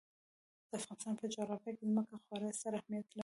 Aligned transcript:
د 0.69 0.71
افغانستان 0.79 1.13
په 1.19 1.25
جغرافیه 1.33 1.73
کې 1.77 1.85
ځمکه 1.89 2.15
خورا 2.23 2.49
ستر 2.59 2.73
اهمیت 2.77 3.05
لري. 3.11 3.19